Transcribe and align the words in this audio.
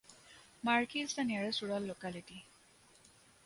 Marki 0.65 1.03
is 1.03 1.13
the 1.13 1.23
nearest 1.23 1.61
rural 1.61 1.85
locality. 1.85 2.43